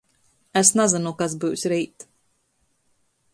Es 0.61 0.71
nazynu, 0.79 1.11
kas 1.19 1.35
byus 1.43 1.67
reit. 1.75 2.07